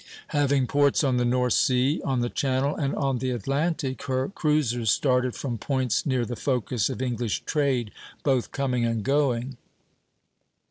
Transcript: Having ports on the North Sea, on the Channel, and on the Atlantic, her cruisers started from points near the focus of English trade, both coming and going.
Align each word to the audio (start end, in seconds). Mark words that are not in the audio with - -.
Having 0.29 0.65
ports 0.65 1.03
on 1.03 1.17
the 1.17 1.25
North 1.25 1.53
Sea, 1.53 2.01
on 2.03 2.21
the 2.21 2.29
Channel, 2.31 2.75
and 2.75 2.95
on 2.95 3.19
the 3.19 3.29
Atlantic, 3.29 4.01
her 4.07 4.29
cruisers 4.29 4.89
started 4.91 5.35
from 5.35 5.59
points 5.59 6.07
near 6.07 6.25
the 6.25 6.35
focus 6.35 6.89
of 6.89 7.03
English 7.03 7.41
trade, 7.45 7.91
both 8.23 8.51
coming 8.51 8.83
and 8.83 9.03
going. 9.03 9.57